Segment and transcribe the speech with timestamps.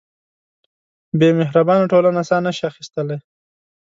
[1.19, 3.17] بېمهربانۍ ټولنه ساه نهشي اخیستلی.